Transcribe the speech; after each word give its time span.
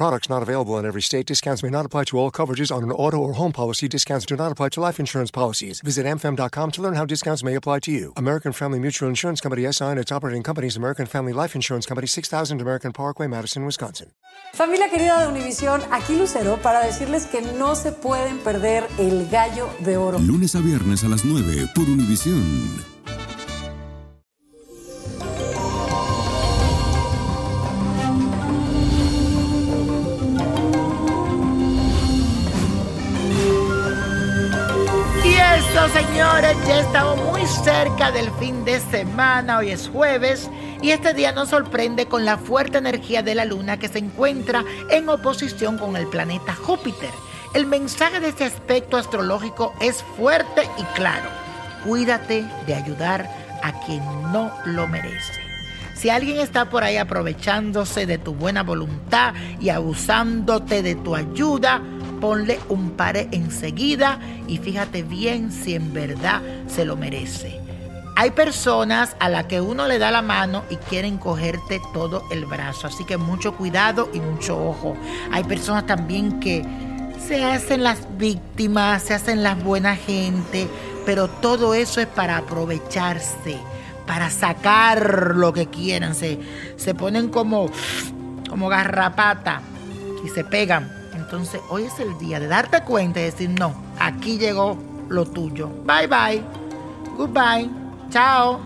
Products 0.00 0.30
not 0.30 0.42
available 0.42 0.78
in 0.78 0.86
every 0.86 1.02
state. 1.02 1.26
Discounts 1.26 1.62
may 1.62 1.68
not 1.68 1.84
apply 1.84 2.04
to 2.04 2.16
all 2.18 2.30
coverages 2.30 2.74
on 2.74 2.82
an 2.82 2.90
auto 2.90 3.18
or 3.18 3.34
home 3.34 3.52
policy. 3.52 3.86
Discounts 3.86 4.24
do 4.24 4.34
not 4.34 4.50
apply 4.50 4.70
to 4.70 4.80
life 4.80 4.98
insurance 4.98 5.30
policies. 5.30 5.82
Visit 5.82 6.06
mfm.com 6.06 6.70
to 6.70 6.80
learn 6.80 6.94
how 6.94 7.04
discounts 7.04 7.44
may 7.44 7.54
apply 7.54 7.80
to 7.80 7.92
you. 7.92 8.14
American 8.16 8.52
Family 8.52 8.78
Mutual 8.78 9.10
Insurance 9.10 9.42
Company 9.42 9.70
SI 9.70 9.84
and 9.84 9.98
its 9.98 10.10
operating 10.10 10.42
companies 10.42 10.78
American 10.78 11.04
Family 11.04 11.34
Life 11.34 11.54
Insurance 11.54 11.84
Company 11.84 12.06
6000 12.06 12.62
American 12.62 12.92
Parkway, 12.94 13.26
Madison, 13.26 13.66
Wisconsin. 13.66 14.06
Familia 14.54 14.88
querida 14.88 15.20
de 15.20 15.28
Univisión, 15.28 15.82
aquí 15.90 16.16
Lucero 16.16 16.56
para 16.62 16.80
decirles 16.80 17.26
que 17.26 17.42
no 17.42 17.74
se 17.74 17.92
pueden 17.92 18.38
perder 18.38 18.88
el 18.96 19.28
gallo 19.28 19.68
de 19.80 19.98
oro. 19.98 20.18
Lunes 20.18 20.54
a 20.54 20.60
viernes 20.60 21.04
a 21.04 21.08
las 21.08 21.26
9 21.26 21.72
por 21.74 21.84
Univisión. 21.84 22.99
Eso, 35.72 35.88
señores, 35.90 36.56
ya 36.66 36.80
estamos 36.80 37.16
muy 37.24 37.46
cerca 37.46 38.10
del 38.10 38.30
fin 38.40 38.64
de 38.64 38.80
semana. 38.80 39.58
Hoy 39.58 39.70
es 39.70 39.88
jueves 39.88 40.50
y 40.82 40.90
este 40.90 41.14
día 41.14 41.30
nos 41.32 41.50
sorprende 41.50 42.06
con 42.06 42.24
la 42.24 42.38
fuerte 42.38 42.78
energía 42.78 43.22
de 43.22 43.36
la 43.36 43.44
luna 43.44 43.78
que 43.78 43.88
se 43.88 43.98
encuentra 43.98 44.64
en 44.90 45.08
oposición 45.08 45.78
con 45.78 45.96
el 45.96 46.08
planeta 46.08 46.54
Júpiter. 46.54 47.10
El 47.54 47.66
mensaje 47.66 48.18
de 48.18 48.30
este 48.30 48.44
aspecto 48.44 48.96
astrológico 48.96 49.72
es 49.80 50.02
fuerte 50.16 50.62
y 50.76 50.82
claro. 50.96 51.28
Cuídate 51.84 52.44
de 52.66 52.74
ayudar 52.74 53.28
a 53.62 53.72
quien 53.84 54.02
no 54.32 54.52
lo 54.64 54.88
merece. 54.88 55.40
Si 55.94 56.10
alguien 56.10 56.38
está 56.40 56.68
por 56.68 56.82
ahí 56.82 56.96
aprovechándose 56.96 58.06
de 58.06 58.18
tu 58.18 58.34
buena 58.34 58.62
voluntad 58.62 59.34
y 59.60 59.68
abusándote 59.68 60.82
de 60.82 60.96
tu 60.96 61.14
ayuda, 61.14 61.80
ponle 62.20 62.60
un 62.68 62.90
pare 62.90 63.28
enseguida 63.32 64.20
y 64.46 64.58
fíjate 64.58 65.02
bien 65.02 65.50
si 65.50 65.74
en 65.74 65.92
verdad 65.92 66.42
se 66.68 66.84
lo 66.84 66.96
merece. 66.96 67.60
Hay 68.16 68.32
personas 68.32 69.16
a 69.18 69.30
las 69.30 69.46
que 69.46 69.62
uno 69.62 69.88
le 69.88 69.98
da 69.98 70.10
la 70.10 70.20
mano 70.20 70.64
y 70.68 70.76
quieren 70.76 71.16
cogerte 71.16 71.80
todo 71.94 72.22
el 72.30 72.44
brazo, 72.44 72.86
así 72.86 73.04
que 73.04 73.16
mucho 73.16 73.56
cuidado 73.56 74.10
y 74.12 74.20
mucho 74.20 74.62
ojo. 74.62 74.94
Hay 75.32 75.44
personas 75.44 75.86
también 75.86 76.38
que 76.38 76.62
se 77.26 77.42
hacen 77.42 77.82
las 77.82 78.18
víctimas, 78.18 79.04
se 79.04 79.14
hacen 79.14 79.42
las 79.42 79.62
buena 79.62 79.96
gente, 79.96 80.68
pero 81.06 81.28
todo 81.28 81.72
eso 81.72 82.00
es 82.00 82.08
para 82.08 82.36
aprovecharse, 82.36 83.56
para 84.06 84.28
sacar 84.28 85.34
lo 85.34 85.52
que 85.54 85.66
quieran. 85.66 86.14
Se, 86.14 86.38
se 86.76 86.94
ponen 86.94 87.28
como, 87.28 87.70
como 88.50 88.68
garrapata 88.68 89.62
y 90.24 90.28
se 90.28 90.44
pegan. 90.44 90.99
Entonces 91.30 91.60
hoy 91.68 91.84
es 91.84 92.00
el 92.00 92.18
día 92.18 92.40
de 92.40 92.48
darte 92.48 92.82
cuenta 92.82 93.20
y 93.20 93.22
decir, 93.22 93.50
no, 93.50 93.72
aquí 94.00 94.36
llegó 94.36 94.76
lo 95.08 95.24
tuyo. 95.24 95.68
Bye 95.84 96.08
bye. 96.08 96.42
Goodbye. 97.16 97.70
Chao. 98.10 98.58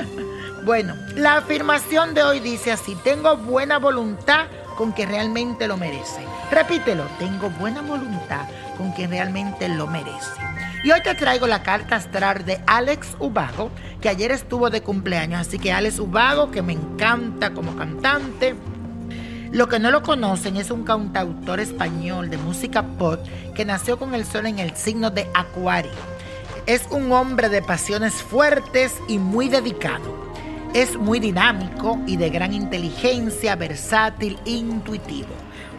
bueno, 0.66 0.94
la 1.14 1.38
afirmación 1.38 2.12
de 2.12 2.22
hoy 2.22 2.40
dice 2.40 2.72
así, 2.72 2.94
tengo 3.04 3.38
buena 3.38 3.78
voluntad 3.78 4.48
con 4.76 4.92
quien 4.92 5.08
realmente 5.08 5.66
lo 5.66 5.78
merece. 5.78 6.20
Repítelo, 6.50 7.04
tengo 7.18 7.48
buena 7.48 7.80
voluntad 7.80 8.48
con 8.76 8.92
quien 8.92 9.08
realmente 9.08 9.66
lo 9.70 9.86
merece. 9.86 10.42
Y 10.84 10.90
hoy 10.90 11.02
te 11.02 11.14
traigo 11.14 11.46
la 11.46 11.62
carta 11.62 11.96
astral 11.96 12.44
de 12.44 12.60
Alex 12.66 13.16
Ubago, 13.18 13.70
que 14.02 14.10
ayer 14.10 14.30
estuvo 14.30 14.68
de 14.68 14.82
cumpleaños. 14.82 15.40
Así 15.40 15.58
que 15.58 15.72
Alex 15.72 16.00
Ubago, 16.00 16.50
que 16.50 16.60
me 16.60 16.74
encanta 16.74 17.54
como 17.54 17.74
cantante. 17.74 18.54
Lo 19.54 19.68
que 19.68 19.78
no 19.78 19.92
lo 19.92 20.02
conocen 20.02 20.56
es 20.56 20.72
un 20.72 20.82
cantautor 20.82 21.60
español 21.60 22.28
de 22.28 22.38
música 22.38 22.82
pop 22.82 23.20
que 23.54 23.64
nació 23.64 24.00
con 24.00 24.12
el 24.12 24.24
sol 24.24 24.46
en 24.46 24.58
el 24.58 24.74
signo 24.74 25.12
de 25.12 25.28
Acuario. 25.32 25.92
Es 26.66 26.82
un 26.90 27.12
hombre 27.12 27.48
de 27.48 27.62
pasiones 27.62 28.14
fuertes 28.14 28.96
y 29.06 29.18
muy 29.18 29.48
dedicado. 29.48 30.32
Es 30.74 30.96
muy 30.96 31.20
dinámico 31.20 32.00
y 32.04 32.16
de 32.16 32.30
gran 32.30 32.52
inteligencia, 32.52 33.54
versátil 33.54 34.40
e 34.44 34.50
intuitivo. 34.50 35.28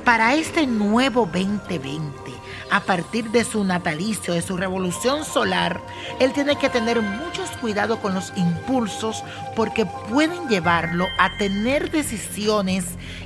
Para 0.05 0.35
este 0.35 0.65
nuevo 0.67 1.25
2020, 1.25 2.31
a 2.71 2.81
partir 2.81 3.31
de 3.31 3.43
su 3.43 3.63
natalicio, 3.63 4.33
de 4.33 4.41
su 4.41 4.57
revolución 4.57 5.23
solar, 5.23 5.81
él 6.19 6.33
tiene 6.33 6.57
que 6.57 6.69
tener 6.69 7.01
muchos 7.01 7.49
cuidados 7.61 7.99
con 7.99 8.13
los 8.13 8.33
impulsos 8.35 9.23
porque 9.55 9.85
pueden 9.85 10.47
llevarlo 10.47 11.05
a 11.17 11.37
tener 11.37 11.91
decisiones 11.91 12.85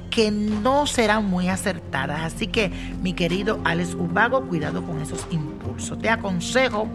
que 0.10 0.32
no 0.32 0.88
serán 0.88 1.26
muy 1.26 1.50
acertadas. 1.50 2.34
Así 2.34 2.48
que, 2.48 2.70
mi 3.02 3.14
querido 3.14 3.60
Alex 3.64 3.94
Ubago, 3.94 4.48
cuidado 4.48 4.84
con 4.86 5.02
esos 5.02 5.26
impulsos. 5.30 6.00
Te 6.00 6.10
aconsejo 6.10 6.90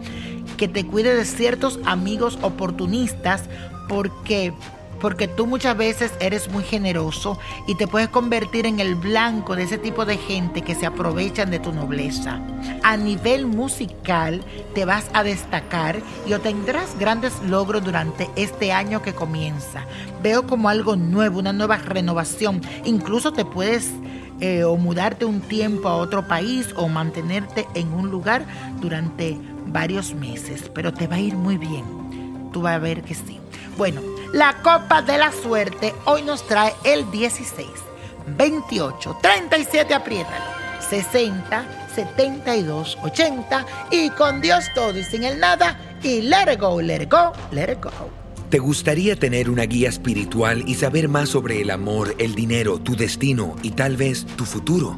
que 0.57 0.67
te 0.67 0.85
cuide 0.85 1.15
de 1.15 1.25
ciertos 1.25 1.79
amigos 1.85 2.37
oportunistas 2.41 3.43
porque 3.87 4.53
porque 4.99 5.27
tú 5.27 5.45
muchas 5.45 5.77
veces 5.77 6.13
eres 6.19 6.49
muy 6.49 6.63
generoso 6.63 7.37
y 7.67 7.75
te 7.75 7.87
puedes 7.87 8.09
convertir 8.09 8.65
en 8.65 8.79
el 8.79 8.95
blanco 8.95 9.55
de 9.55 9.63
ese 9.63 9.77
tipo 9.77 10.05
de 10.05 10.17
gente 10.17 10.61
que 10.61 10.75
se 10.75 10.85
aprovechan 10.85 11.51
de 11.51 11.59
tu 11.59 11.71
nobleza. 11.71 12.39
A 12.83 12.97
nivel 12.97 13.45
musical 13.45 14.43
te 14.73 14.85
vas 14.85 15.05
a 15.13 15.23
destacar 15.23 15.99
y 16.27 16.33
obtendrás 16.33 16.97
grandes 16.99 17.33
logros 17.43 17.83
durante 17.83 18.29
este 18.35 18.71
año 18.71 19.01
que 19.01 19.13
comienza. 19.13 19.85
Veo 20.21 20.47
como 20.47 20.69
algo 20.69 20.95
nuevo, 20.95 21.39
una 21.39 21.53
nueva 21.53 21.77
renovación. 21.77 22.61
Incluso 22.83 23.33
te 23.33 23.45
puedes 23.45 23.91
eh, 24.41 24.63
o 24.63 24.75
mudarte 24.75 25.25
un 25.25 25.39
tiempo 25.41 25.87
a 25.87 25.95
otro 25.95 26.27
país 26.27 26.73
o 26.75 26.89
mantenerte 26.89 27.67
en 27.73 27.93
un 27.93 28.09
lugar 28.09 28.45
durante 28.81 29.37
varios 29.67 30.13
meses, 30.13 30.69
pero 30.73 30.93
te 30.93 31.07
va 31.07 31.15
a 31.15 31.19
ir 31.19 31.35
muy 31.35 31.57
bien. 31.57 31.83
Tú 32.51 32.61
vas 32.61 32.75
a 32.75 32.79
ver 32.79 33.01
que 33.03 33.13
sí. 33.13 33.39
Bueno, 33.77 34.01
la 34.31 34.61
copa 34.61 35.01
de 35.01 35.17
la 35.17 35.33
suerte 35.33 35.93
hoy 36.05 36.21
nos 36.21 36.47
trae 36.47 36.73
el 36.85 37.09
16, 37.11 37.67
28, 38.37 39.17
37, 39.21 39.93
apriétalo, 39.93 40.45
60, 40.89 41.89
72, 41.93 42.97
80 43.03 43.65
y 43.91 44.09
con 44.11 44.39
Dios 44.39 44.63
todo 44.73 44.97
y 44.97 45.03
sin 45.03 45.23
el 45.23 45.39
nada 45.39 45.77
y 46.01 46.21
let 46.21 46.53
it 46.53 46.59
go, 46.59 46.81
let 46.81 47.03
it 47.03 47.11
go, 47.11 47.33
let 47.51 47.71
it 47.71 47.83
go. 47.83 47.91
¿Te 48.49 48.59
gustaría 48.59 49.17
tener 49.17 49.49
una 49.49 49.63
guía 49.63 49.89
espiritual 49.89 50.63
y 50.65 50.75
saber 50.75 51.09
más 51.09 51.29
sobre 51.29 51.59
el 51.59 51.69
amor, 51.69 52.15
el 52.17 52.33
dinero, 52.33 52.79
tu 52.79 52.95
destino 52.95 53.57
y 53.61 53.71
tal 53.71 53.97
vez 53.97 54.25
tu 54.37 54.45
futuro? 54.45 54.97